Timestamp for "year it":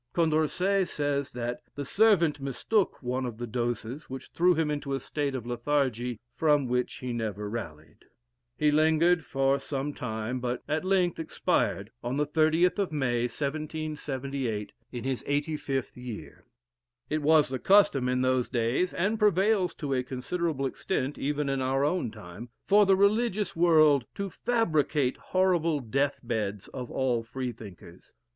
15.95-17.21